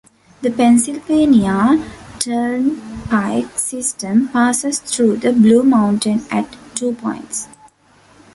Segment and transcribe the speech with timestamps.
[0.41, 1.77] The Pennsylvania
[2.17, 7.47] Turnpike system passes through the Blue Mountain at two points.